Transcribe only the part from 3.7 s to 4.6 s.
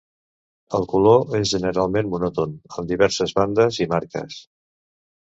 i marques.